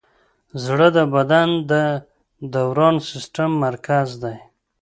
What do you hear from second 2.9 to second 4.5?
سیسټم مرکز دی.